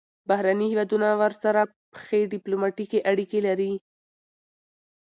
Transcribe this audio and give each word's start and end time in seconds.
بهرني 0.29 0.65
هیوادونه 0.71 1.07
ورسره 1.21 1.61
ښې 2.01 2.21
ډیپلوماتیکې 2.33 2.99
اړیکې 3.11 3.39
لري. 3.47 3.71